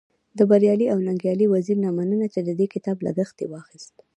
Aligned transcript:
د 0.37 0.39
بريالي 0.49 0.85
او 0.93 0.97
ننګيالي 1.07 1.45
وزيري 1.49 1.81
نه 1.83 1.89
مننه 1.97 2.27
چی 2.33 2.39
د 2.43 2.49
دې 2.59 2.67
کتاب 2.73 2.97
لګښت 3.05 3.37
يې 3.43 3.47
واخست. 3.49 3.93